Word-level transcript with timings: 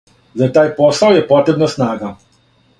За 0.41 0.47
тај 0.55 0.71
посао 0.79 1.13
је 1.19 1.23
потребна 1.33 1.71
снага. 1.77 2.13